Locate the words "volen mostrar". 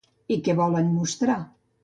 0.61-1.37